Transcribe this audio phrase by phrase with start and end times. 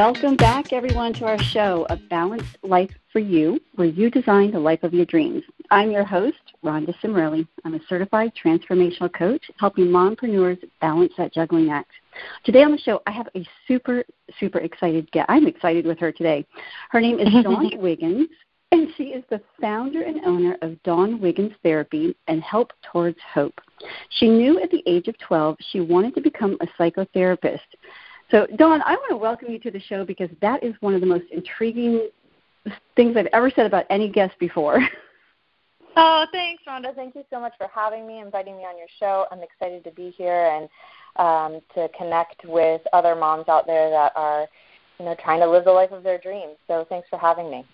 [0.00, 4.58] Welcome back, everyone, to our show, A Balanced Life for You, where you design the
[4.58, 5.42] life of your dreams.
[5.70, 7.46] I'm your host, Rhonda Cimarelli.
[7.66, 11.90] I'm a certified transformational coach helping mompreneurs balance that juggling act.
[12.44, 14.02] Today on the show, I have a super,
[14.38, 15.26] super excited guest.
[15.28, 16.46] I'm excited with her today.
[16.88, 18.28] Her name is Dawn Wiggins,
[18.72, 23.60] and she is the founder and owner of Dawn Wiggins Therapy and Help Towards Hope.
[24.08, 27.58] She knew at the age of 12 she wanted to become a psychotherapist.
[28.30, 31.00] So, Dawn, I want to welcome you to the show because that is one of
[31.00, 32.08] the most intriguing
[32.94, 34.80] things I've ever said about any guest before.
[35.96, 36.94] Oh, thanks, Rhonda.
[36.94, 39.26] Thank you so much for having me, inviting me on your show.
[39.32, 40.68] I'm excited to be here and
[41.16, 44.46] um, to connect with other moms out there that are,
[44.98, 46.56] you know, trying to live the life of their dreams.
[46.68, 47.66] So, thanks for having me.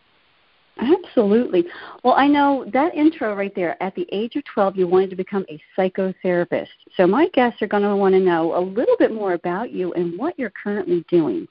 [0.79, 1.65] Absolutely.
[2.05, 3.83] Well, I know that intro right there.
[3.83, 6.69] At the age of 12, you wanted to become a psychotherapist.
[6.97, 9.95] So my guests are going to want to know a little bit more about you
[9.95, 11.49] and what you're currently doing.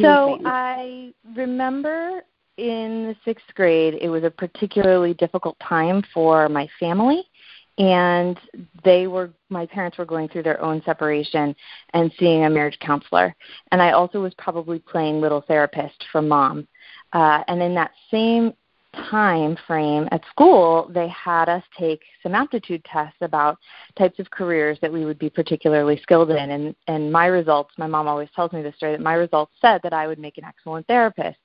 [0.00, 2.22] so I remember
[2.56, 7.24] in the sixth grade, it was a particularly difficult time for my family.
[7.78, 8.38] And
[8.84, 11.56] they were, my parents were going through their own separation
[11.92, 13.34] and seeing a marriage counselor.
[13.72, 16.68] And I also was probably playing little therapist for mom
[17.14, 18.52] uh, and in that same
[19.10, 23.58] time frame at school, they had us take some aptitude tests about
[23.98, 26.50] types of careers that we would be particularly skilled in.
[26.50, 29.80] And, and my results, my mom always tells me this story, that my results said
[29.82, 31.38] that I would make an excellent therapist.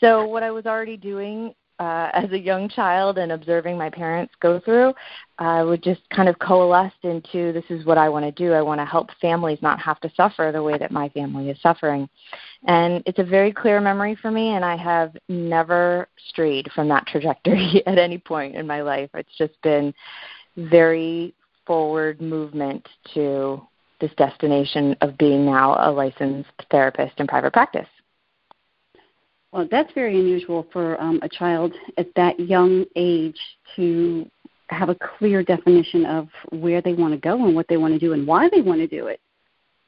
[0.00, 4.34] So what I was already doing uh, as a young child and observing my parents
[4.40, 4.92] go through,
[5.38, 8.52] I would just kind of coalesce into this is what I want to do.
[8.52, 11.58] I want to help families not have to suffer the way that my family is
[11.62, 12.06] suffering.
[12.66, 17.06] And it's a very clear memory for me, and I have never strayed from that
[17.06, 19.08] trajectory at any point in my life.
[19.14, 19.94] It's just been
[20.56, 21.34] very
[21.66, 23.66] forward movement to
[24.02, 27.88] this destination of being now a licensed therapist in private practice.
[29.52, 33.38] Well, that's very unusual for um, a child at that young age
[33.76, 34.28] to
[34.68, 37.98] have a clear definition of where they want to go and what they want to
[37.98, 39.20] do and why they want to do it.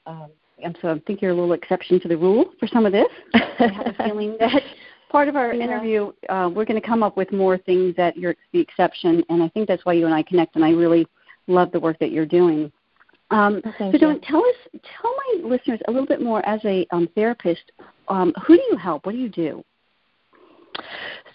[0.07, 0.31] Um,
[0.63, 3.09] and so I think you're a little exception to the rule for some of this.
[3.35, 4.63] I have a feeling that
[5.11, 5.65] part of our yeah.
[5.65, 9.43] interview, uh, we're going to come up with more things that you're the exception, and
[9.43, 10.57] I think that's why you and I connect.
[10.57, 11.07] And I really
[11.47, 12.73] love the work that you're doing.
[13.33, 17.09] Um, so, Dawn tell us, tell my listeners a little bit more as a um,
[17.15, 17.73] therapist.
[18.09, 19.07] Um, who do you help?
[19.07, 19.65] What do you do?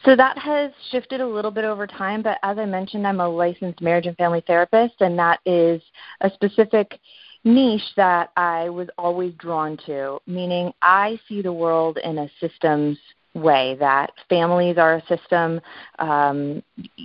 [0.06, 3.28] So that has shifted a little bit over time, but as I mentioned, I'm a
[3.28, 5.82] licensed marriage and family therapist, and that is
[6.22, 7.00] a specific
[7.44, 12.98] niche that I was always drawn to, meaning I see the world in a systems
[13.34, 15.62] way that families are a system
[16.00, 16.64] um,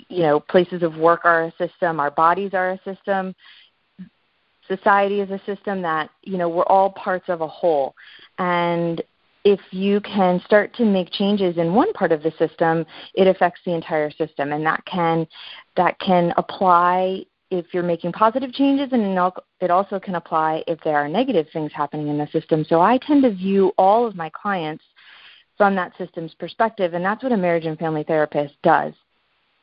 [0.08, 3.34] you know places of work are a system our bodies are a system
[4.68, 7.94] society is a system that you know we're all parts of a whole.
[8.38, 9.02] And
[9.44, 13.60] if you can start to make changes in one part of the system it affects
[13.64, 14.52] the entire system.
[14.52, 15.26] And that can
[15.76, 19.02] that can apply if you're making positive changes and
[19.60, 22.64] it also can apply if there are negative things happening in the system.
[22.66, 24.84] So i tend to view all of my clients
[25.58, 28.94] from that system's perspective and that's what a marriage and family therapist does.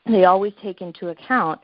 [0.05, 1.61] They always take into account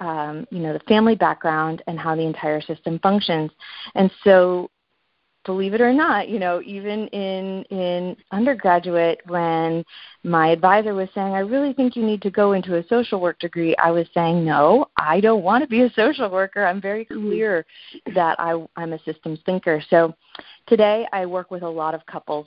[0.00, 3.50] um, you know the family background and how the entire system functions.
[3.94, 4.70] And so
[5.44, 9.84] believe it or not you know even in in undergraduate when
[10.22, 13.38] my advisor was saying i really think you need to go into a social work
[13.38, 16.64] degree i was saying no i don't want to be a social worker.
[16.64, 17.28] I'm very mm-hmm.
[17.28, 17.66] clear
[18.14, 19.82] that i i'm a systems thinker.
[19.90, 20.14] So
[20.66, 22.46] today i work with a lot of couples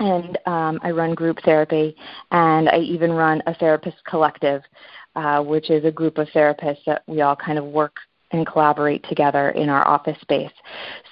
[0.00, 1.94] and um, I run group therapy,
[2.30, 4.62] and I even run a therapist collective
[5.16, 7.96] uh, which is a group of therapists that we all kind of work
[8.32, 10.52] and collaborate together in our office space.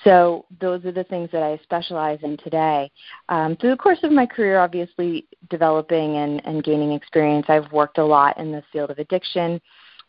[0.05, 2.91] So those are the things that I specialize in today.
[3.29, 7.99] Um, through the course of my career, obviously developing and, and gaining experience, I've worked
[7.99, 9.61] a lot in the field of addiction,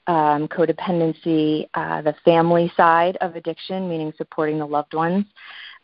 [0.07, 5.25] um, codependency, uh, the family side of addiction, meaning supporting the loved ones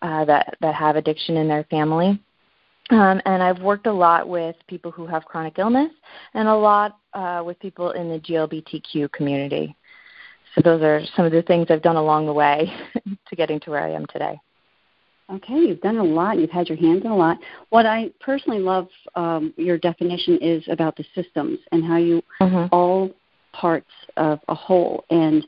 [0.01, 2.19] uh, that, that have addiction in their family.
[2.91, 5.91] Um, and I've worked a lot with people who have chronic illness
[6.35, 9.75] and a lot uh, with people in the GLBTQ community.
[10.53, 12.71] So those are some of the things I've done along the way
[13.27, 14.39] to getting to where I am today.
[15.33, 16.37] Okay, you've done a lot.
[16.37, 17.39] You've had your hands in a lot.
[17.69, 22.67] What I personally love um, your definition is about the systems and how you mm-hmm.
[22.71, 23.09] all
[23.51, 25.03] parts of a whole.
[25.09, 25.45] And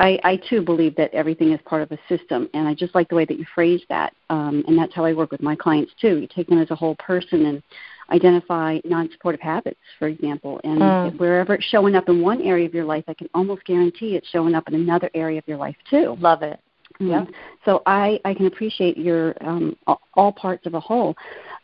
[0.00, 3.10] I, I too believe that everything is part of a system, and I just like
[3.10, 4.14] the way that you phrase that.
[4.30, 6.16] Um, and that's how I work with my clients too.
[6.16, 7.62] You take them as a whole person and
[8.10, 11.18] identify non-supportive habits, for example, and mm.
[11.18, 14.28] wherever it's showing up in one area of your life, I can almost guarantee it's
[14.30, 16.16] showing up in another area of your life too.
[16.18, 16.58] Love it.
[16.98, 17.24] Yeah.
[17.64, 19.76] So I, I can appreciate your um,
[20.14, 21.14] all parts of a whole.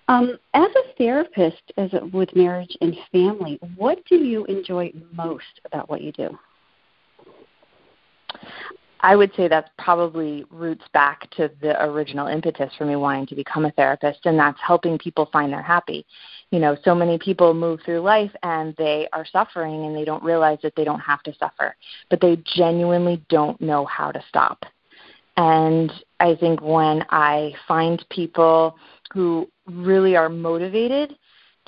[0.09, 5.61] Um, as a therapist, as a, with marriage and family, what do you enjoy most
[5.65, 6.39] about what you do?
[9.01, 13.35] I would say that probably roots back to the original impetus for me wanting to
[13.35, 16.07] become a therapist, and that's helping people find their happy.
[16.51, 20.25] You know, so many people move through life and they are suffering and they don't
[20.25, 21.77] realize that they don't have to suffer,
[22.09, 24.65] but they genuinely don't know how to stop.
[25.37, 28.77] And I think when I find people
[29.13, 31.17] who really are motivated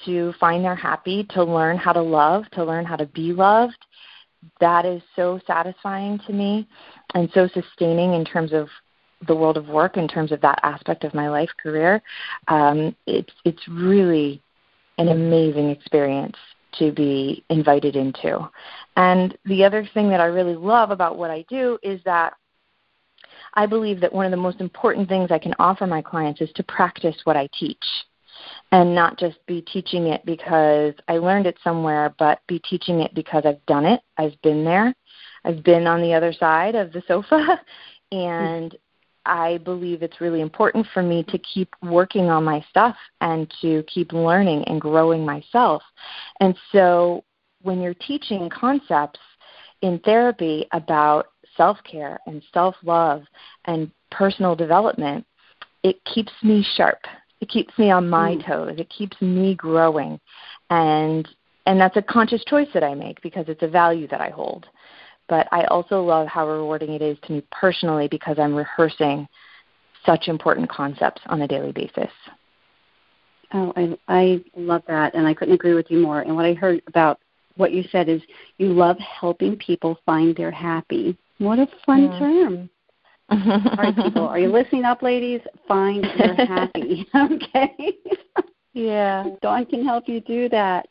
[0.07, 3.77] to find their happy, to learn how to love, to learn how to be loved,
[4.61, 6.69] that is so satisfying to me
[7.15, 8.69] and so sustaining in terms of
[9.27, 12.01] the world of work, in terms of that aspect of my life career.
[12.47, 14.41] Um, it's it's really
[14.99, 16.37] an amazing experience
[16.79, 18.49] to be invited into.
[18.97, 22.35] And the other thing that I really love about what I do is that
[23.55, 26.51] I believe that one of the most important things I can offer my clients is
[26.55, 27.85] to practice what I teach
[28.73, 33.15] and not just be teaching it because I learned it somewhere, but be teaching it
[33.15, 34.01] because I've done it.
[34.17, 34.95] I've been there.
[35.45, 37.61] I've been on the other side of the sofa,
[38.13, 38.77] and
[39.25, 43.85] I believe it's really important for me to keep working on my stuff and to
[43.85, 45.83] keep learning and growing myself.
[46.41, 47.25] And so
[47.63, 49.21] when you're teaching concepts
[49.83, 51.27] in therapy about
[51.57, 53.23] self care and self love
[53.67, 55.27] and personal development,
[55.83, 57.01] it keeps me sharp.
[57.41, 58.47] It keeps me on my mm.
[58.47, 58.75] toes.
[58.79, 60.21] It keeps me growing.
[60.71, 61.29] And
[61.67, 64.67] and that's a conscious choice that I make because it's a value that I hold.
[65.29, 69.29] But I also love how rewarding it is to me personally because I'm rehearsing
[70.07, 72.11] such important concepts on a daily basis.
[73.53, 76.23] Oh, I I love that and I couldn't agree with you more.
[76.23, 77.21] And what I heard about
[77.57, 78.23] what you said is
[78.57, 81.17] you love helping people find their happy.
[81.39, 82.19] What a fun mm.
[82.19, 82.71] term.
[83.31, 83.39] All
[83.77, 85.41] right, people, are you listening up, ladies?
[85.67, 87.07] Find your happy.
[87.15, 87.95] okay.
[88.73, 89.25] yeah.
[89.43, 90.89] Dawn can help you do that.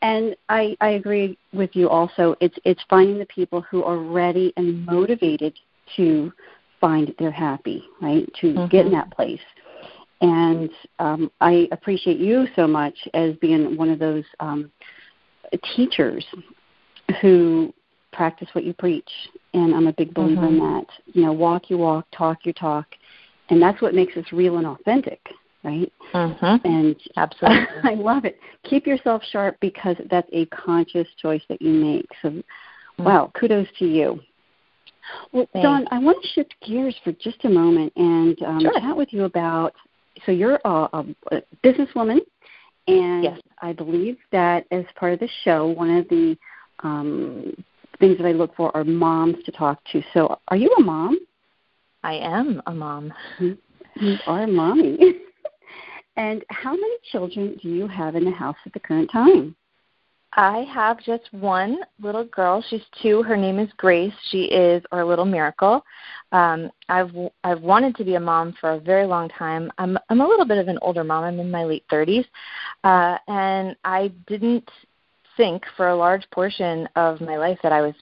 [0.00, 2.36] And I, I agree with you also.
[2.40, 5.58] It's it's finding the people who are ready and motivated
[5.96, 6.32] to
[6.80, 8.26] find their happy, right?
[8.40, 8.66] To mm-hmm.
[8.68, 9.40] get in that place.
[10.22, 10.70] And
[11.00, 14.70] um, I appreciate you so much as being one of those um,
[15.76, 16.24] teachers
[17.20, 17.74] who
[18.12, 19.10] practice what you preach.
[19.54, 20.56] And I'm a big believer mm-hmm.
[20.56, 20.86] in that.
[21.14, 22.86] You know, walk you walk, talk you talk.
[23.50, 25.20] And that's what makes us real and authentic,
[25.62, 25.92] right?
[26.12, 26.66] Mm-hmm.
[26.66, 28.38] And absolutely, I love it.
[28.64, 32.08] Keep yourself sharp because that's a conscious choice that you make.
[32.20, 33.04] So, mm-hmm.
[33.04, 34.20] wow, kudos to you.
[35.32, 35.64] Well, Thanks.
[35.64, 38.80] Dawn, I want to shift gears for just a moment and um, sure.
[38.80, 39.74] chat with you about.
[40.24, 42.20] So you're a, a, a businesswoman,
[42.86, 43.40] and yes.
[43.60, 46.36] I believe that as part of the show, one of the
[46.82, 47.64] um,
[47.98, 50.02] things that I look for are moms to talk to.
[50.12, 51.18] So, are you a mom?
[52.02, 53.12] I am a mom.
[53.38, 54.98] You are a mommy.
[56.16, 59.56] and how many children do you have in the house at the current time?
[60.36, 62.62] I have just one little girl.
[62.68, 63.22] She's two.
[63.22, 64.12] Her name is Grace.
[64.30, 65.84] She is our little miracle.
[66.32, 67.12] Um, I've
[67.44, 69.70] I've wanted to be a mom for a very long time.
[69.78, 71.24] I'm I'm a little bit of an older mom.
[71.24, 72.24] I'm in my late 30s,
[72.82, 74.68] uh, and I didn't
[75.36, 77.94] think for a large portion of my life that I was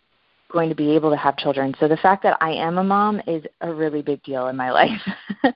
[0.52, 1.74] going to be able to have children.
[1.80, 4.70] So the fact that I am a mom is a really big deal in my
[4.70, 5.00] life.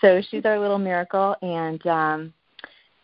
[0.00, 2.32] so she's our little miracle and um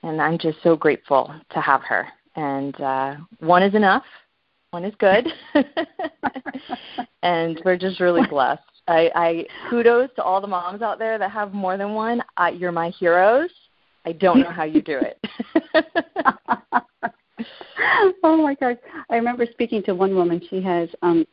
[0.02, 2.06] and I'm just so grateful to have her.
[2.36, 4.04] And uh one is enough.
[4.70, 5.26] One is good.
[7.22, 8.62] and we're just really blessed.
[8.86, 12.22] I, I kudos to all the moms out there that have more than one.
[12.36, 13.50] Uh, you're my heroes.
[14.04, 15.24] I don't know how you do it.
[18.22, 18.76] oh my gosh.
[19.08, 20.40] I remember speaking to one woman.
[20.50, 21.26] She has um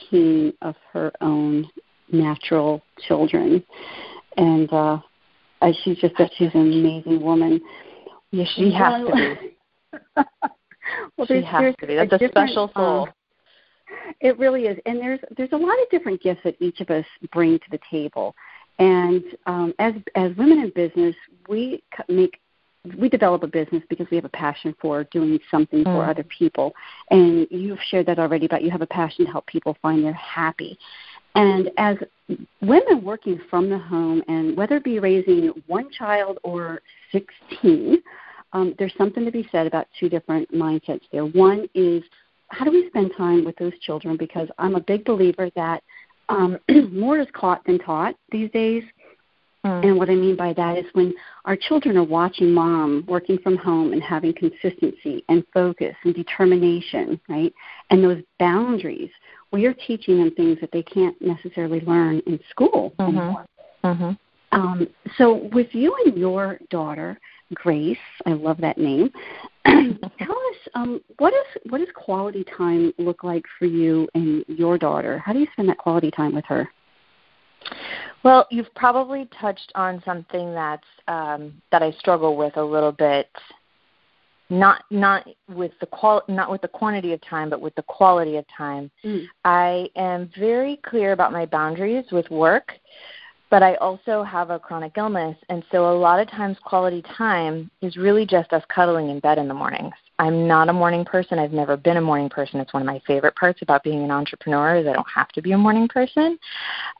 [0.00, 1.68] 16 of her own
[2.10, 3.62] natural children.
[4.36, 4.98] And uh
[5.84, 7.60] she's just that she's an amazing woman.
[8.30, 9.56] Yeah, she has to be.
[11.16, 11.94] well, she has to be.
[11.96, 13.02] That's a, a special soul.
[13.02, 13.08] Um,
[14.20, 17.04] it really is, and there's there's a lot of different gifts that each of us
[17.32, 18.34] bring to the table.
[18.78, 21.14] And um, as as women in business,
[21.48, 22.40] we make
[22.98, 26.08] we develop a business because we have a passion for doing something for mm.
[26.08, 26.74] other people.
[27.10, 30.12] And you've shared that already about you have a passion to help people find their
[30.12, 30.78] happy.
[31.34, 31.96] And as
[32.60, 38.02] women working from the home, and whether it be raising one child or 16,
[38.52, 41.24] um, there's something to be said about two different mindsets there.
[41.24, 42.02] One is
[42.48, 44.16] how do we spend time with those children?
[44.18, 45.82] Because I'm a big believer that
[46.28, 46.58] um,
[46.92, 48.82] more is caught than taught these days.
[49.64, 49.84] Mm.
[49.84, 51.14] And what I mean by that is when
[51.44, 57.20] our children are watching mom working from home and having consistency and focus and determination,
[57.28, 57.52] right?
[57.90, 59.10] And those boundaries,
[59.52, 63.16] we are teaching them things that they can't necessarily learn in school mm-hmm.
[63.16, 63.46] anymore.
[63.84, 64.10] Mm-hmm.
[64.52, 67.18] Um, so, with you and your daughter,
[67.54, 69.10] Grace, I love that name.
[69.66, 69.80] Tell
[70.30, 75.18] us um, what is what does quality time look like for you and your daughter?
[75.18, 76.68] How do you spend that quality time with her?
[78.22, 83.28] Well, you've probably touched on something that's um, that I struggle with a little bit.
[84.50, 88.36] Not not with the qual not with the quantity of time, but with the quality
[88.36, 88.90] of time.
[89.04, 89.26] Mm.
[89.44, 92.72] I am very clear about my boundaries with work
[93.52, 97.70] but I also have a chronic illness, and so a lot of times quality time
[97.82, 99.92] is really just us cuddling in bed in the mornings.
[100.18, 101.38] I'm not a morning person.
[101.38, 102.60] I've never been a morning person.
[102.60, 105.42] It's one of my favorite parts about being an entrepreneur is I don't have to
[105.42, 106.38] be a morning person.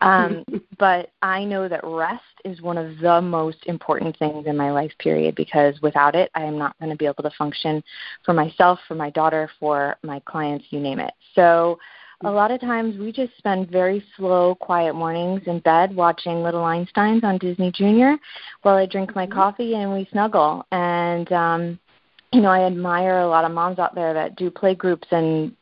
[0.01, 0.45] Um,
[0.79, 4.93] but I know that rest is one of the most important things in my life
[4.99, 7.83] period because without it, I am not going to be able to function
[8.25, 11.13] for myself, for my daughter, for my clients, you name it.
[11.35, 11.79] So
[12.25, 16.63] a lot of times we just spend very slow, quiet mornings in bed watching Little
[16.63, 18.17] Einsteins on Disney Junior
[18.63, 19.35] while I drink my mm-hmm.
[19.35, 20.65] coffee and we snuggle.
[20.71, 21.79] And um
[22.33, 25.55] you know, I admire a lot of moms out there that do play groups and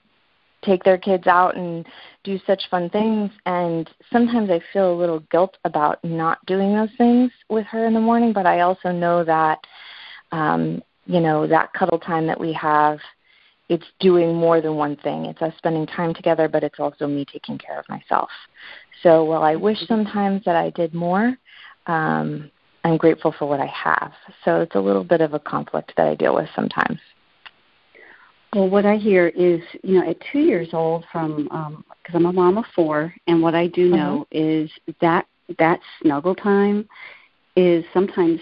[0.62, 1.86] take their kids out and
[2.22, 6.90] do such fun things and sometimes I feel a little guilt about not doing those
[6.98, 9.58] things with her in the morning, but I also know that
[10.32, 12.98] um you know, that cuddle time that we have
[13.70, 15.26] it's doing more than one thing.
[15.26, 18.28] It's us spending time together, but it's also me taking care of myself.
[19.02, 21.36] So while I wish sometimes that I did more,
[21.86, 22.50] um,
[22.84, 24.12] I'm grateful for what I have.
[24.44, 26.98] So it's a little bit of a conflict that I deal with sometimes.
[28.54, 32.26] Well, what I hear is, you know, at two years old, from because um, I'm
[32.26, 34.64] a mom of four, and what I do know mm-hmm.
[34.64, 34.70] is
[35.00, 35.26] that
[35.58, 36.88] that snuggle time
[37.54, 38.40] is sometimes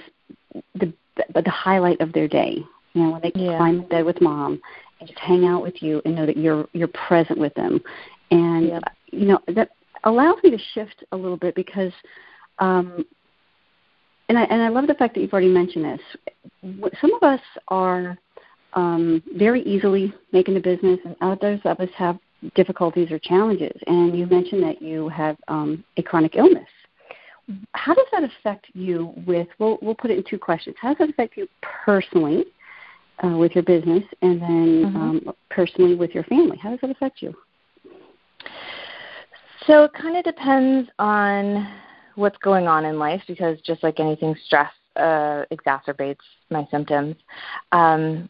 [0.74, 0.92] the
[1.34, 2.64] the highlight of their day.
[2.94, 3.58] You know, when they yeah.
[3.58, 4.62] climb in bed with mom
[5.00, 7.80] and just hang out with you and know that you're you're present with them
[8.30, 8.82] and yep.
[9.10, 9.70] you know that
[10.04, 11.92] allows me to shift a little bit because
[12.58, 13.04] um
[14.28, 16.90] and I and I love the fact that you've already mentioned this.
[17.00, 18.18] Some of us are
[18.74, 22.18] um, very easily making a business, and others of us have
[22.54, 23.76] difficulties or challenges.
[23.86, 26.68] And you mentioned that you have um, a chronic illness.
[27.72, 29.14] How does that affect you?
[29.26, 30.76] With we'll we'll put it in two questions.
[30.80, 31.48] How does that affect you
[31.84, 32.44] personally,
[33.24, 34.96] uh, with your business and then mm-hmm.
[34.96, 36.58] um, personally with your family?
[36.58, 37.34] How does that affect you?
[39.66, 41.68] So it kind of depends on
[42.18, 46.16] what's going on in life because just like anything, stress uh, exacerbates
[46.50, 47.16] my symptoms.
[47.72, 48.28] Um,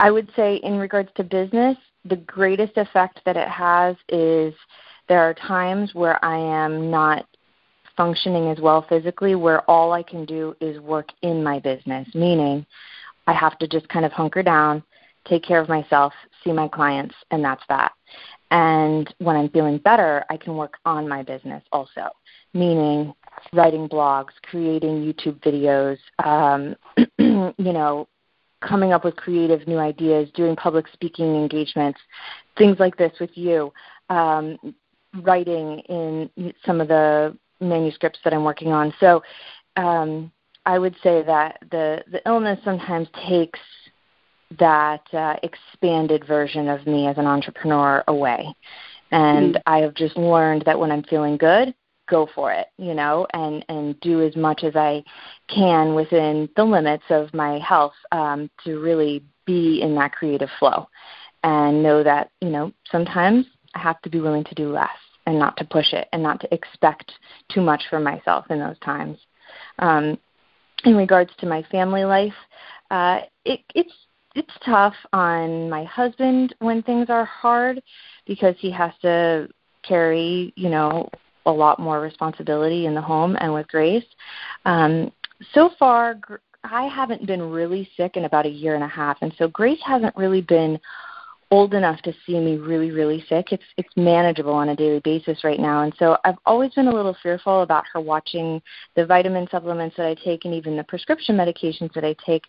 [0.00, 4.54] I would say, in regards to business, the greatest effect that it has is
[5.08, 7.26] there are times where I am not
[7.96, 12.64] functioning as well physically, where all I can do is work in my business, meaning
[13.26, 14.82] I have to just kind of hunker down,
[15.26, 16.12] take care of myself,
[16.44, 17.92] see my clients, and that's that.
[18.50, 22.08] And when I'm feeling better, I can work on my business also,
[22.54, 23.12] meaning
[23.52, 26.76] writing blogs, creating YouTube videos, um,
[27.58, 28.08] you know,
[28.60, 32.00] coming up with creative new ideas, doing public speaking engagements,
[32.56, 33.72] things like this with you,
[34.10, 34.58] um,
[35.22, 38.92] writing in some of the manuscripts that I'm working on.
[39.00, 39.22] So
[39.76, 40.32] um,
[40.66, 43.60] I would say that the the illness sometimes takes
[44.58, 48.54] that uh, expanded version of me as an entrepreneur away.
[49.10, 51.74] And mm I have just learned that when I'm feeling good,
[52.08, 55.04] go for it, you know, and and do as much as I
[55.48, 60.88] can within the limits of my health um, to really be in that creative flow,
[61.44, 64.88] and know that you know sometimes I have to be willing to do less
[65.26, 67.12] and not to push it and not to expect
[67.50, 69.18] too much from myself in those times.
[69.78, 70.18] Um,
[70.84, 72.34] in regards to my family life,
[72.90, 73.92] uh, it, it's
[74.34, 77.82] it's tough on my husband when things are hard
[78.26, 79.48] because he has to
[79.82, 81.08] carry, you know,
[81.48, 84.04] a lot more responsibility in the home and with Grace.
[84.64, 85.10] Um,
[85.52, 86.20] so far,
[86.62, 89.80] I haven't been really sick in about a year and a half, and so Grace
[89.84, 90.78] hasn't really been
[91.50, 95.42] old enough to see me really really sick it's it's manageable on a daily basis
[95.44, 98.60] right now and so i've always been a little fearful about her watching
[98.96, 102.44] the vitamin supplements that i take and even the prescription medications that i take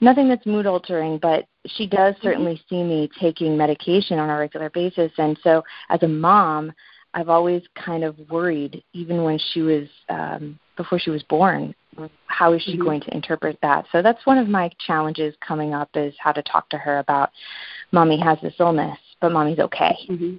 [0.00, 2.26] nothing that's mood altering but she does mm-hmm.
[2.28, 6.72] certainly see me taking medication on a regular basis and so as a mom
[7.14, 11.74] i've always kind of worried even when she was um before she was born
[12.26, 12.84] how is she mm-hmm.
[12.84, 16.42] going to interpret that so that's one of my challenges coming up is how to
[16.42, 17.30] talk to her about
[17.92, 20.36] mommy has this illness but mommy's okay mm-hmm.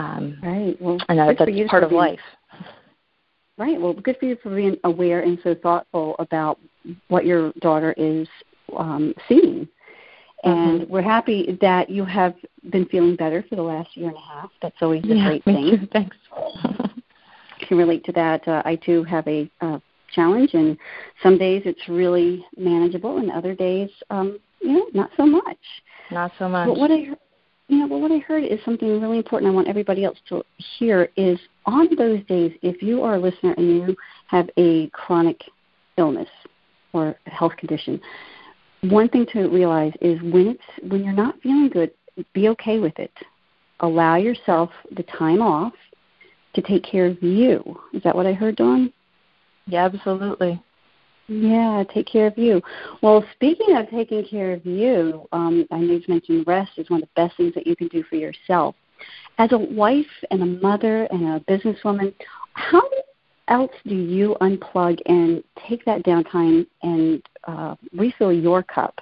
[0.00, 2.20] um right well and that, that's part of life
[3.58, 3.80] Right.
[3.80, 6.58] Well, good for you for being aware and so thoughtful about
[7.08, 8.26] what your daughter is
[8.76, 9.68] um, seeing.
[10.44, 10.92] And mm-hmm.
[10.92, 12.34] we're happy that you have
[12.70, 14.50] been feeling better for the last year and a half.
[14.60, 15.78] That's always a great thing.
[15.78, 15.88] Too.
[15.92, 16.16] Thanks.
[17.66, 18.46] can relate to that.
[18.46, 19.78] Uh, I too have a uh,
[20.14, 20.76] challenge, and
[21.22, 25.58] some days it's really manageable, and other days, um, you know, not so much.
[26.10, 26.68] Not so much.
[26.68, 27.06] But what I
[27.68, 29.50] you know, but what I heard is something really important.
[29.50, 30.44] I want everybody else to
[30.78, 33.96] hear is on those days, if you are a listener and you
[34.26, 35.40] have a chronic
[35.96, 36.28] illness
[36.92, 37.98] or health condition,
[38.82, 41.92] one thing to realize is when it's when you're not feeling good,
[42.32, 43.12] be okay with it.
[43.80, 45.72] Allow yourself the time off
[46.54, 47.80] to take care of you.
[47.94, 48.92] Is that what I heard, Dawn?
[49.66, 50.62] Yeah, absolutely.
[51.28, 52.60] Yeah, take care of you.
[53.00, 57.02] Well, speaking of taking care of you, um, I know you mentioned rest is one
[57.02, 58.74] of the best things that you can do for yourself.
[59.38, 62.12] As a wife and a mother and a businesswoman,
[62.54, 62.82] how
[63.48, 69.00] else do you unplug and take that downtime and uh, refill your cup?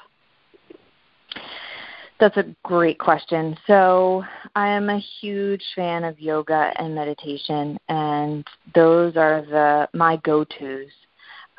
[2.18, 3.56] That's a great question.
[3.66, 4.22] So,
[4.54, 10.90] I am a huge fan of yoga and meditation, and those are the my go-tos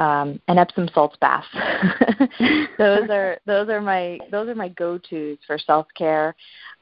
[0.02, 1.46] um, Epsom salts bath.
[2.78, 6.36] those are those are my those are my go tos for self care.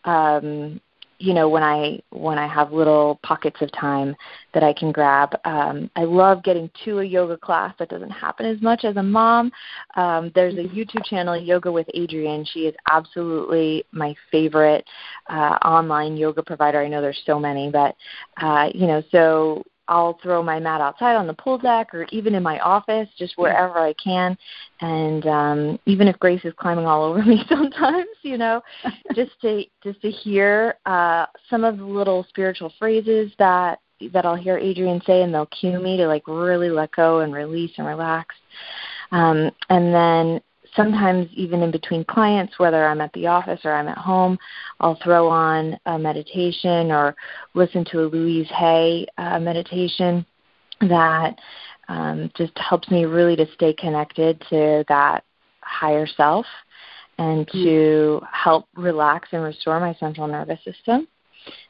[0.05, 0.79] Um,
[1.19, 4.15] you know when I when I have little pockets of time
[4.53, 5.37] that I can grab.
[5.45, 7.75] Um, I love getting to a yoga class.
[7.77, 9.51] That doesn't happen as much as a mom.
[9.95, 12.47] Um, there's a YouTube channel, Yoga with Adriene.
[12.47, 14.85] She is absolutely my favorite
[15.27, 16.81] uh, online yoga provider.
[16.81, 17.95] I know there's so many, but
[18.41, 22.35] uh, you know so I'll throw my mat outside on the pool deck or even
[22.35, 24.37] in my office, just wherever I can.
[24.81, 28.61] And um, even if Grace is climbing all over me sometimes, you know,
[29.15, 33.79] just to just to hear uh, some of the little spiritual phrases that
[34.13, 37.33] that I'll hear Adriene say, and they'll cue me to like really let go and
[37.33, 38.35] release and relax.
[39.11, 40.41] Um, and then
[40.75, 44.37] sometimes even in between clients, whether I'm at the office or I'm at home,
[44.79, 47.15] I'll throw on a meditation or
[47.53, 50.25] listen to a Louise Hay uh, meditation
[50.81, 51.35] that
[51.87, 55.23] um, just helps me really to stay connected to that
[55.61, 56.45] higher self
[57.17, 57.51] and mm.
[57.51, 61.07] to help relax and restore my central nervous system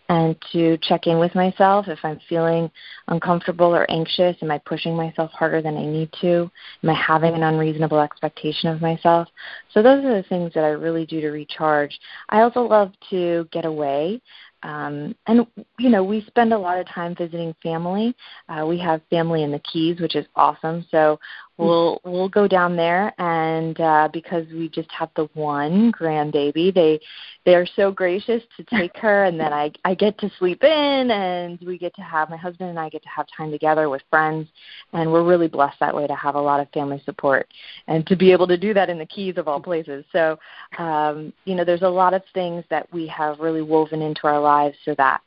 [0.09, 2.69] and to check in with myself if I'm feeling
[3.07, 4.35] uncomfortable or anxious.
[4.41, 6.51] Am I pushing myself harder than I need to?
[6.83, 9.27] Am I having an unreasonable expectation of myself?
[9.73, 11.97] So, those are the things that I really do to recharge.
[12.29, 14.21] I also love to get away
[14.63, 18.13] um, and you know we spend a lot of time visiting family.
[18.49, 20.85] Uh, we have family in the Keys, which is awesome.
[20.91, 21.19] So
[21.59, 26.99] we'll we'll go down there, and uh, because we just have the one grandbaby, they
[27.45, 31.11] they are so gracious to take her, and then I I get to sleep in,
[31.11, 34.01] and we get to have my husband and I get to have time together with
[34.09, 34.47] friends,
[34.93, 37.47] and we're really blessed that way to have a lot of family support,
[37.87, 40.05] and to be able to do that in the Keys of all places.
[40.11, 40.39] So
[40.77, 44.39] um, you know there's a lot of things that we have really woven into our
[44.39, 45.21] lives so that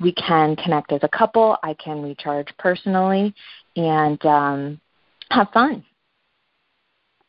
[0.00, 1.56] we can connect as a couple.
[1.62, 3.34] I can recharge personally
[3.76, 4.80] and um,
[5.30, 5.84] have fun.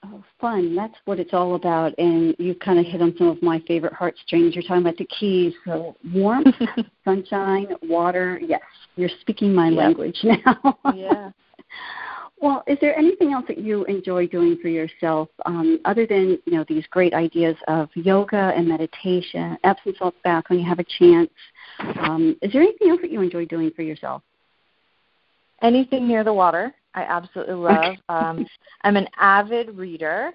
[0.06, 0.76] Oh, fun.
[0.76, 1.98] That's what it's all about.
[1.98, 4.56] And you've kind of hit on some of my favorite heartstrings.
[4.56, 5.54] You're talking about the keys.
[5.66, 6.56] So warmth,
[7.06, 8.40] sunshine, water.
[8.42, 8.62] Yes,
[8.96, 9.78] you're speaking my yep.
[9.78, 10.78] language now.
[10.96, 11.32] yeah.
[12.42, 16.54] Well, is there anything else that you enjoy doing for yourself um, other than you
[16.54, 20.86] know these great ideas of yoga and meditation, Epsom salt bath when you have a
[20.98, 21.30] chance?
[22.00, 24.22] Um, is there anything else that you enjoy doing for yourself?
[25.62, 27.98] Anything near the water, I absolutely love.
[28.10, 28.46] um,
[28.84, 30.32] I'm an avid reader,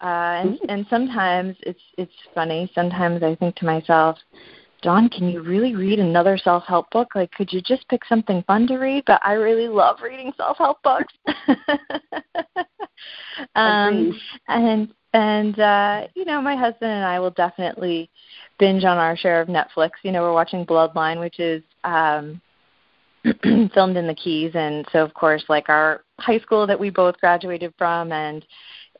[0.00, 2.70] uh, and, and sometimes it's it's funny.
[2.74, 4.18] Sometimes I think to myself,
[4.82, 7.14] Dawn, can you really read another self help book?
[7.14, 9.04] Like, could you just pick something fun to read?
[9.06, 11.12] But I really love reading self help books.
[13.54, 18.10] um, and and uh, you know, my husband and I will definitely
[18.58, 19.90] binge on our share of Netflix.
[20.02, 22.40] You know, we're watching Bloodline, which is um
[23.74, 27.18] filmed in the Keys, and so of course, like our high school that we both
[27.18, 28.44] graduated from, and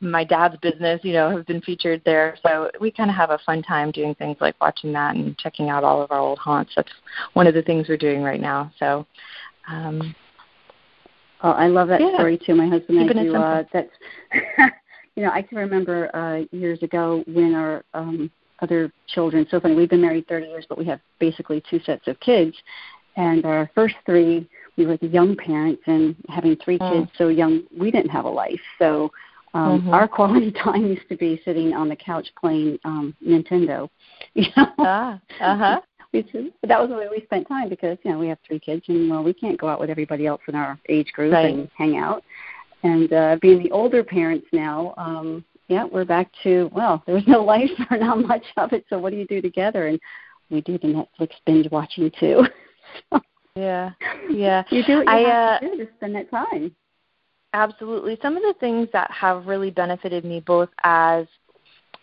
[0.01, 2.35] my dad's business, you know, have been featured there.
[2.43, 5.69] So we kind of have a fun time doing things like watching that and checking
[5.69, 6.71] out all of our old haunts.
[6.75, 6.91] That's
[7.33, 8.71] one of the things we're doing right now.
[8.79, 9.05] So,
[9.67, 10.15] um,
[11.43, 12.13] oh, I love that yeah.
[12.15, 12.55] story too.
[12.55, 13.35] My husband and I do.
[13.35, 13.91] Uh, that's,
[15.15, 18.31] you know, I can remember uh, years ago when our um,
[18.61, 19.45] other children.
[19.49, 19.75] So funny.
[19.75, 22.55] We've been married 30 years, but we have basically two sets of kids,
[23.15, 24.47] and our first three.
[24.77, 26.91] We were the young parents, and having three mm.
[26.93, 28.61] kids so young, we didn't have a life.
[28.79, 29.11] So
[29.53, 29.89] um, mm-hmm.
[29.93, 33.89] Our quality time used to be sitting on the couch playing um, Nintendo.
[34.33, 35.81] You know, ah, uh huh.
[36.13, 36.21] we
[36.63, 39.09] that was the way we spent time because you know we have three kids and
[39.09, 41.53] well we can't go out with everybody else in our age group right.
[41.53, 42.23] and hang out.
[42.83, 47.43] And uh, being the older parents now, um, yeah, we're back to well, there's no
[47.55, 48.85] life or not much of it.
[48.89, 49.87] So what do you do together?
[49.87, 49.99] And
[50.49, 50.87] we do the
[51.19, 52.45] Netflix binge watching too.
[53.55, 53.91] Yeah,
[54.29, 54.63] yeah.
[54.69, 56.75] You do what you I, have uh, to do to spend that time.
[57.53, 58.17] Absolutely.
[58.21, 61.25] Some of the things that have really benefited me both as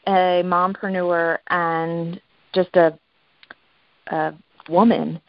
[0.07, 2.21] a mompreneur and
[2.55, 2.99] just a,
[4.09, 4.35] a
[4.69, 5.21] woman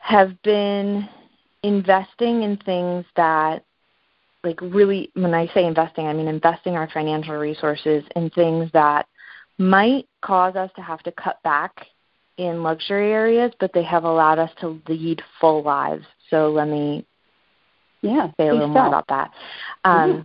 [0.00, 1.08] have been
[1.62, 3.64] investing in things that
[4.44, 9.06] like really when I say investing, I mean investing our financial resources in things that
[9.58, 11.86] might cause us to have to cut back
[12.38, 16.04] in luxury areas, but they have allowed us to lead full lives.
[16.30, 17.04] So let me
[18.00, 19.32] yeah, say a little more about that.
[19.84, 20.24] Um,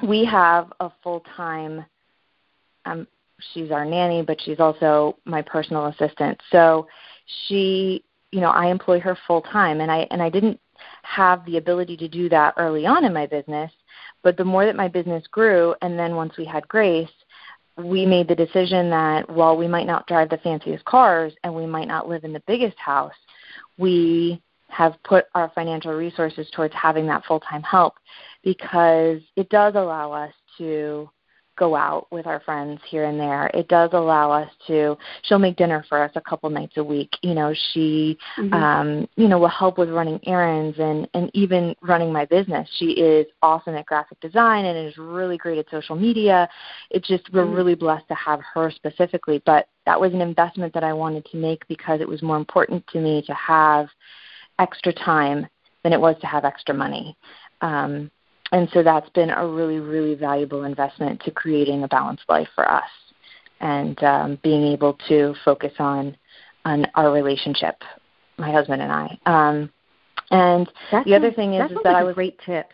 [0.00, 0.08] yeah.
[0.08, 1.86] We have a full time.
[2.84, 3.06] Um,
[3.54, 6.38] she's our nanny, but she's also my personal assistant.
[6.50, 6.86] So
[7.46, 10.60] she, you know, I employ her full time, and I and I didn't
[11.02, 13.70] have the ability to do that early on in my business.
[14.22, 17.08] But the more that my business grew, and then once we had Grace,
[17.76, 21.66] we made the decision that while we might not drive the fanciest cars and we
[21.66, 23.14] might not live in the biggest house,
[23.78, 27.94] we have put our financial resources towards having that full time help
[28.42, 31.08] because it does allow us to
[31.56, 33.48] go out with our friends here and there.
[33.54, 37.10] It does allow us to she'll make dinner for us a couple nights a week.
[37.22, 38.52] You know, she mm-hmm.
[38.52, 42.68] um, you know, will help with running errands and and even running my business.
[42.78, 46.48] She is awesome at graphic design and is really great at social media.
[46.90, 47.54] It's just we're mm-hmm.
[47.54, 51.36] really blessed to have her specifically, but that was an investment that I wanted to
[51.36, 53.88] make because it was more important to me to have
[54.58, 55.46] extra time
[55.82, 57.16] than it was to have extra money.
[57.60, 58.10] Um,
[58.52, 62.70] and so that's been a really, really valuable investment to creating a balanced life for
[62.70, 62.88] us
[63.60, 66.16] and um, being able to focus on
[66.64, 67.76] on our relationship,
[68.38, 69.18] my husband and I.
[69.24, 69.70] Um,
[70.30, 72.70] and that's the other thing is, is that like I was great tip.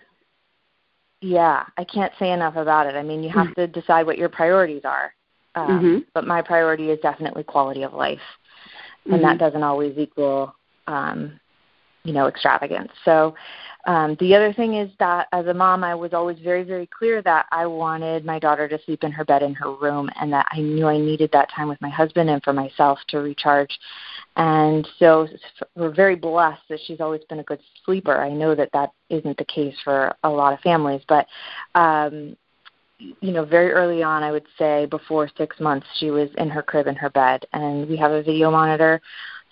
[1.20, 2.94] Yeah, I can't say enough about it.
[2.94, 3.60] I mean, you have mm-hmm.
[3.60, 5.14] to decide what your priorities are.
[5.54, 5.98] Um, mm-hmm.
[6.14, 8.18] But my priority is definitely quality of life,
[9.04, 9.22] and mm-hmm.
[9.22, 10.54] that doesn't always equal
[10.86, 11.38] um,
[12.04, 13.34] you know extravagance so
[13.86, 17.20] um the other thing is that as a mom i was always very very clear
[17.22, 20.46] that i wanted my daughter to sleep in her bed in her room and that
[20.50, 23.78] i knew i needed that time with my husband and for myself to recharge.
[24.36, 25.28] And so
[25.76, 28.16] we're very blessed that she's always been a good sleeper.
[28.16, 31.26] I know that that isn't the case for a lot of families but
[31.74, 32.36] um
[33.20, 36.62] you know, very early on, I would say before six months, she was in her
[36.62, 39.00] crib in her bed, and we have a video monitor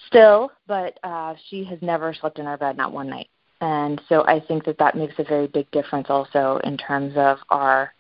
[0.07, 3.29] still, but uh, she has never slept in our bed, not one night.
[3.61, 7.39] And so I think that that makes a very big difference also in terms of
[7.51, 7.93] our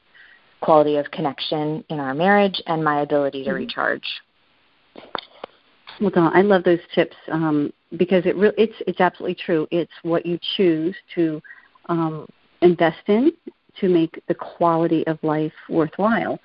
[0.60, 3.58] quality of connection in our marriage and my ability to mm-hmm.
[3.58, 4.04] recharge.
[6.00, 9.66] Well, Dawn, I love those tips um, because it re- it's it's absolutely true.
[9.70, 11.42] It's what you choose to
[11.86, 12.26] um,
[12.62, 13.32] invest in
[13.80, 16.38] to make the quality of life worthwhile.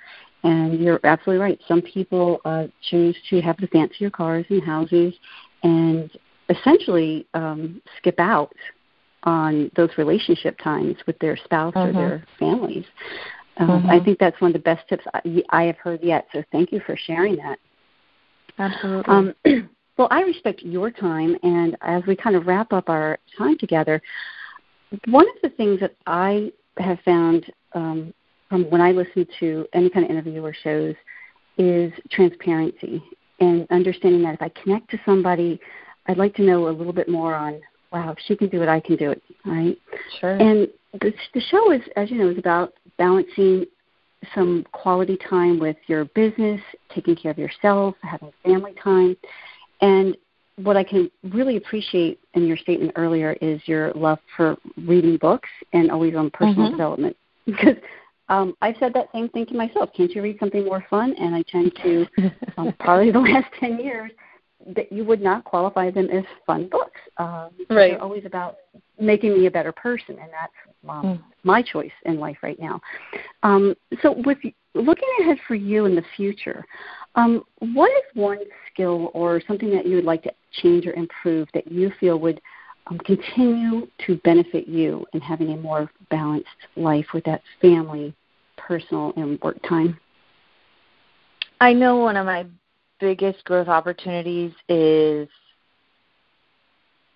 [0.44, 1.60] And you're absolutely right.
[1.68, 5.14] Some people uh, choose to have the fancier cars and houses
[5.64, 6.12] and
[6.50, 8.54] essentially um, skip out
[9.26, 11.98] on those relationship times with their spouse mm-hmm.
[11.98, 12.86] or their families.
[13.58, 13.90] Um, mm-hmm.
[13.90, 16.28] I think that's one of the best tips I, I have heard yet.
[16.34, 17.58] So thank you for sharing that.
[18.58, 19.14] Absolutely.
[19.14, 19.34] Um,
[19.98, 24.02] well, I respect your time, and as we kind of wrap up our time together,
[25.08, 28.14] one of the things that I have found um,
[28.50, 30.96] from when I listen to any kind of interview or shows
[31.58, 33.04] is transparency
[33.40, 35.60] and understanding that if I connect to somebody,
[36.08, 37.60] I'd like to know a little bit more on,
[37.92, 39.78] wow, if she can do it, I can do it, right?
[40.20, 40.32] Sure.
[40.32, 43.66] And the, the show is, as you know, is about balancing
[44.34, 46.62] some quality time with your business,
[46.94, 49.16] taking care of yourself, having family time.
[49.82, 50.18] And
[50.58, 55.50] what I can really appreciate in your statement earlier is your love for reading books
[55.74, 56.72] and always on personal mm-hmm.
[56.72, 57.18] development.
[57.46, 57.76] Because
[58.28, 59.92] um, I've said that same thing to myself.
[59.96, 61.14] Can't you read something more fun?
[61.20, 62.08] And I tend to,
[62.58, 64.10] um, probably the last 10 years,
[64.76, 67.00] that you would not qualify them as fun books.
[67.18, 67.92] Um, right.
[67.92, 68.58] They're always about
[69.00, 70.54] making me a better person, and that's
[70.88, 71.24] um, mm.
[71.44, 72.82] my choice in life right now.
[73.44, 74.38] Um, so, with
[74.74, 76.66] looking ahead for you in the future,
[77.16, 78.40] um, what is one
[78.72, 82.42] skill or something that you would like to change or improve that you feel would
[82.88, 88.14] um, continue to benefit you in having a more balanced life with that family,
[88.58, 90.00] personal, and work time?
[91.62, 92.46] I know one of my
[93.00, 95.28] biggest growth opportunities is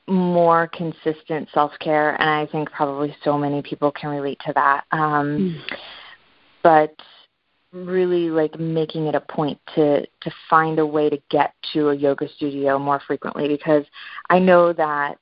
[0.07, 4.85] more consistent self care, and I think probably so many people can relate to that.
[4.91, 5.77] Um, mm.
[6.63, 6.95] But
[7.71, 11.95] really like making it a point to to find a way to get to a
[11.95, 13.85] yoga studio more frequently because
[14.29, 15.19] I know that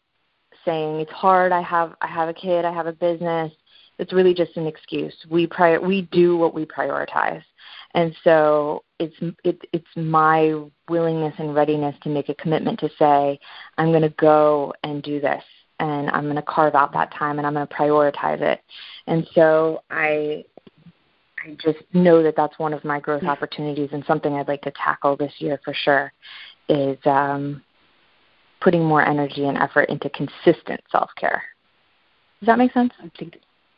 [0.63, 3.51] saying it's hard I have I have a kid I have a business
[3.99, 7.43] it's really just an excuse we prior we do what we prioritize
[7.93, 10.53] and so it's it, it's my
[10.89, 13.39] willingness and readiness to make a commitment to say
[13.77, 15.43] I'm going to go and do this
[15.79, 18.61] and I'm going to carve out that time and I'm going to prioritize it
[19.07, 20.45] and so I
[21.45, 24.71] I just know that that's one of my growth opportunities and something I'd like to
[24.71, 26.11] tackle this year for sure
[26.67, 27.63] is um,
[28.59, 31.43] putting more energy and effort into consistent self care.
[32.39, 32.91] Does that make sense?
[32.99, 33.37] I think.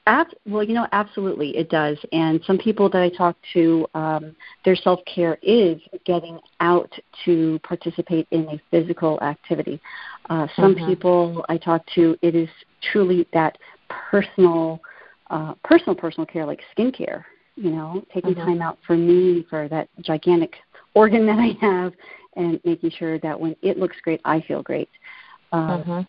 [0.10, 1.98] Ab- well, you know, absolutely, it does.
[2.12, 6.91] And some people that I talk to, um, their self care is getting out
[7.26, 9.80] to participate in a physical activity.
[10.30, 10.88] Uh, some mm-hmm.
[10.88, 12.50] people I talk to, it is
[12.91, 14.82] truly that personal,
[15.30, 17.24] uh, personal, personal care, like skincare
[17.60, 18.45] you know, taking mm-hmm.
[18.45, 20.56] time out for me for that gigantic
[20.93, 21.93] organ that I have
[22.36, 24.89] and making sure that when it looks great, I feel great.
[25.52, 26.02] Um, mm-hmm.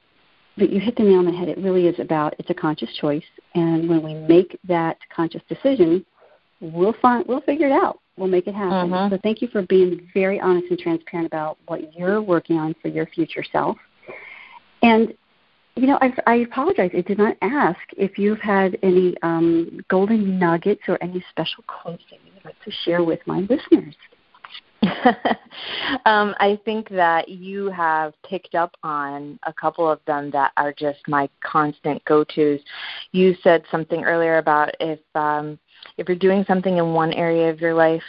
[0.60, 1.48] But you hit the nail on the head.
[1.48, 6.04] It really is about it's a conscious choice, and when we make that conscious decision,
[6.60, 7.98] we'll find we'll figure it out.
[8.18, 8.90] We'll make it happen.
[8.90, 9.14] Mm-hmm.
[9.14, 12.88] So thank you for being very honest and transparent about what you're working on for
[12.88, 13.78] your future self.
[14.82, 15.14] And
[15.76, 16.90] you know, I, I apologize.
[16.94, 22.02] I did not ask if you've had any um, golden nuggets or any special quotes
[22.10, 23.94] that you would like to share with my listeners.
[26.06, 30.72] um, I think that you have picked up on a couple of them that are
[30.72, 32.60] just my constant go-tos.
[33.12, 35.58] You said something earlier about if um,
[35.98, 38.02] if you're doing something in one area of your life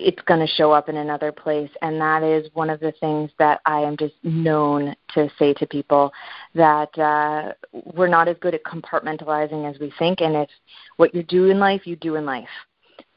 [0.00, 1.70] it's going to show up in another place.
[1.82, 5.66] And that is one of the things that i am just known to say to
[5.66, 6.12] people
[6.54, 10.20] that uh, we're not as good at compartmentalizing as we think.
[10.20, 10.48] And if
[10.96, 12.48] what you do in life you do in life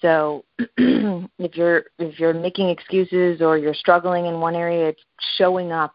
[0.02, 0.44] so
[0.78, 5.02] if you're if you're making excuses or you're struggling in one area it's
[5.38, 5.94] showing up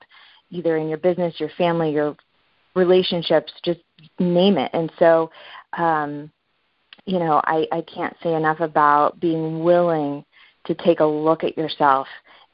[0.51, 2.17] either in your business your family your
[2.75, 3.81] relationships just
[4.19, 5.31] name it and so
[5.79, 6.31] um
[7.05, 10.25] you know i i can't say enough about being willing
[10.65, 12.07] to take a look at yourself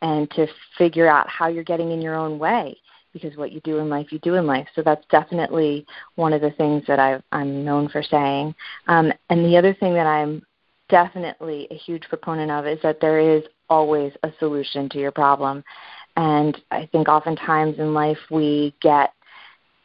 [0.03, 2.77] and to figure out how you're getting in your own way
[3.13, 4.67] because what you do in life, you do in life.
[4.75, 8.55] So that's definitely one of the things that i am known for saying.
[8.89, 10.43] Um, and the other thing that I'm
[10.89, 15.65] definitely a huge proponent of is that there is always a solution to your problem.
[16.17, 19.13] And I think oftentimes in life we get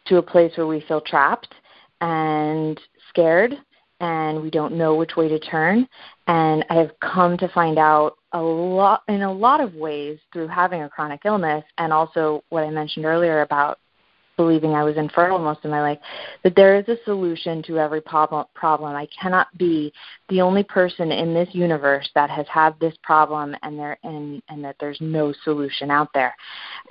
[0.07, 1.53] to a place where we feel trapped
[2.01, 2.79] and
[3.10, 3.53] scared
[3.99, 5.88] and we don't know which way to turn.
[6.27, 10.47] And I have come to find out a lot in a lot of ways through
[10.47, 13.79] having a chronic illness and also what I mentioned earlier about
[14.38, 16.00] believing I was infertile most of my life,
[16.43, 18.45] that there is a solution to every problem.
[18.54, 18.95] Problem.
[18.95, 19.91] I cannot be
[20.30, 24.63] the only person in this universe that has had this problem, and there and and
[24.63, 26.36] that there's no solution out there.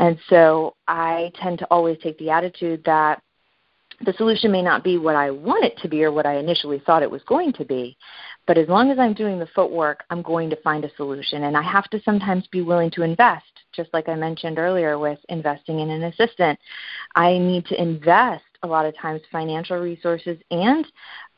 [0.01, 3.23] And so I tend to always take the attitude that
[4.05, 6.83] the solution may not be what I want it to be or what I initially
[6.85, 7.97] thought it was going to be,
[8.47, 11.45] but as long as I'm doing the footwork, I'm going to find a solution.
[11.45, 15.19] And I have to sometimes be willing to invest, just like I mentioned earlier with
[15.29, 16.59] investing in an assistant.
[17.15, 20.87] I need to invest a lot of times financial resources and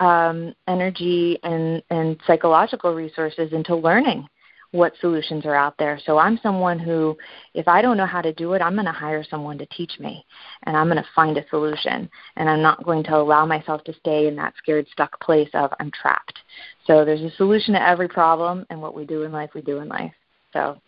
[0.00, 4.28] um, energy and, and psychological resources into learning
[4.72, 5.98] what solutions are out there.
[6.04, 7.16] So I'm someone who,
[7.54, 9.92] if I don't know how to do it, I'm going to hire someone to teach
[9.98, 10.24] me
[10.64, 12.08] and I'm going to find a solution.
[12.36, 15.72] And I'm not going to allow myself to stay in that scared, stuck place of
[15.80, 16.38] I'm trapped.
[16.86, 19.78] So there's a solution to every problem, and what we do in life, we do
[19.78, 20.12] in life.
[20.52, 20.80] So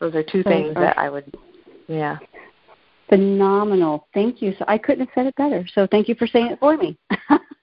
[0.00, 1.32] those are two things that I would,
[1.86, 2.18] yeah.
[3.08, 4.08] Phenomenal.
[4.12, 4.54] Thank you.
[4.58, 5.64] So I couldn't have said it better.
[5.74, 6.98] So thank you for saying it for me.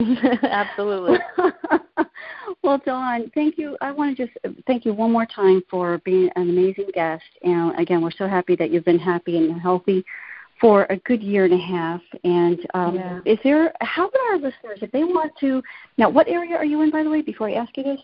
[0.42, 1.18] Absolutely.
[2.62, 3.76] well, Dawn, thank you.
[3.80, 7.24] I want to just thank you one more time for being an amazing guest.
[7.42, 10.04] And again, we're so happy that you've been happy and healthy
[10.60, 12.00] for a good year and a half.
[12.22, 13.20] And um, yeah.
[13.24, 15.62] is there, how about our listeners, if they want to,
[15.96, 18.00] now, what area are you in, by the way, before I ask you this?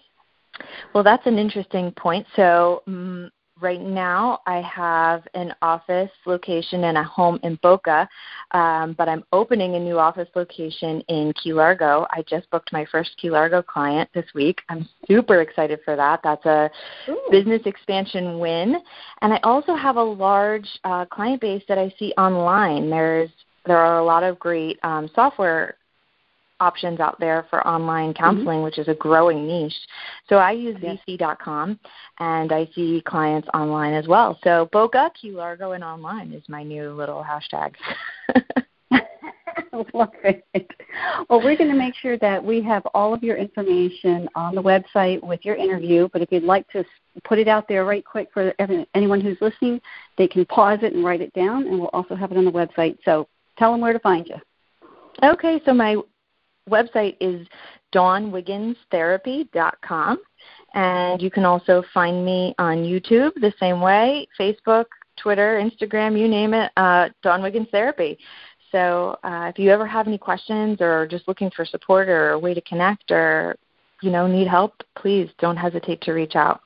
[0.95, 2.27] Well, that's an interesting point.
[2.37, 3.31] So, um,
[3.65, 8.07] right now I have an office location and a home in Boca,
[8.53, 12.07] um, but I'm opening a new office location in Key Largo.
[12.11, 14.61] I just booked my first Key Largo client this week.
[14.69, 16.21] I'm super excited for that.
[16.23, 16.71] That's a
[17.09, 17.19] Ooh.
[17.31, 18.77] business expansion win.
[19.23, 22.91] And I also have a large uh, client base that I see online.
[22.91, 23.31] There's
[23.67, 25.79] there are a lot of great um, software
[26.61, 28.23] options out there for online mm-hmm.
[28.23, 28.65] counseling, mm-hmm.
[28.65, 29.75] which is a growing niche.
[30.29, 30.99] So I use yes.
[31.09, 31.79] VSee.com
[32.19, 34.39] and I see clients online as well.
[34.45, 37.75] So Boca, Key Largo, and online is my new little hashtag.
[39.93, 40.71] Love it.
[41.29, 44.63] Well, we're going to make sure that we have all of your information on the
[44.63, 46.09] website with your interview.
[46.13, 46.85] But if you'd like to
[47.25, 48.53] put it out there right quick for
[48.95, 49.81] anyone who's listening,
[50.17, 52.53] they can pause it and write it down, and we'll also have it on the
[52.53, 52.99] website.
[53.05, 54.37] So tell them where to find you.
[55.23, 55.97] Okay, so my
[56.69, 57.47] website is
[57.95, 60.19] dawnwigginstherapy.com.
[60.75, 66.27] And you can also find me on YouTube the same way, Facebook, Twitter, Instagram, you
[66.27, 68.19] name it, uh, Dawn Wiggins Therapy.
[68.73, 72.39] So uh, if you ever have any questions or just looking for support or a
[72.39, 73.55] way to connect or
[74.03, 76.64] you know need help, please don't hesitate to reach out.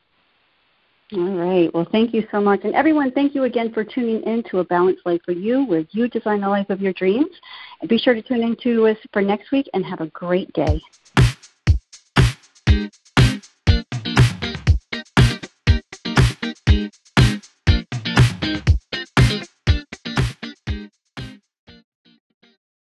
[1.14, 1.72] All right.
[1.72, 2.60] Well, thank you so much.
[2.64, 5.84] And everyone, thank you again for tuning in to A Balanced Life for You, where
[5.90, 7.34] you design the life of your dreams.
[7.80, 10.52] And be sure to tune in to us for next week and have a great
[10.52, 10.82] day.